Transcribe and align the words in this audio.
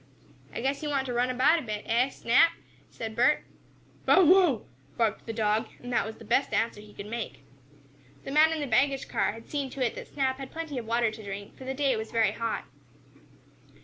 "I 0.51 0.61
guess 0.61 0.81
you 0.81 0.89
want 0.89 1.05
to 1.05 1.13
run 1.13 1.29
about 1.29 1.59
a 1.59 1.61
bit, 1.61 1.83
eh, 1.85 2.09
Snap?" 2.09 2.53
said 2.89 3.15
Bert. 3.15 3.43
"Bow 4.07 4.25
wow!" 4.25 4.65
barked 4.97 5.27
the 5.27 5.31
dog, 5.31 5.67
and 5.77 5.93
that 5.93 6.07
was 6.07 6.15
the 6.17 6.25
best 6.25 6.53
answer 6.53 6.81
he 6.81 6.91
could 6.95 7.05
make. 7.05 7.45
The 8.23 8.31
man 8.31 8.51
in 8.51 8.61
the 8.61 8.65
baggage 8.65 9.07
car 9.07 9.33
had 9.33 9.47
seen 9.47 9.69
to 9.69 9.85
it 9.85 9.93
that 9.93 10.07
Snap 10.07 10.39
had 10.39 10.49
plenty 10.51 10.79
of 10.79 10.87
water 10.87 11.11
to 11.11 11.23
drink, 11.23 11.55
for 11.55 11.65
the 11.65 11.75
day 11.75 11.95
was 11.97 12.09
very 12.09 12.31
hot. 12.31 12.65